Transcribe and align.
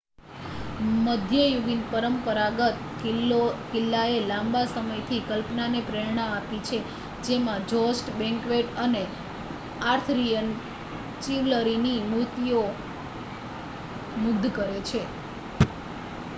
મધ્યયુગીન 0.99 1.81
પરંપરાગત 1.89 2.77
કિલ્લાએ 3.73 4.15
લાંબા 4.23 4.63
સમયથી 4.71 5.19
કલ્પનાને 5.27 5.81
પ્રેરણા 5.83 6.25
આપી 6.29 6.61
છે 6.63 6.79
જેમાં 7.25 7.67
જોસ્ટ 7.69 8.09
બેન્ક્વેટ 8.15 8.69
અને 8.79 9.03
આર્થરિયન 9.85 10.49
ચિવલરીની 11.21 11.99
મૂર્તિઓ 12.07 12.63
મુગ્ધ 14.19 14.49
કરે 14.55 14.79
છે 14.89 15.01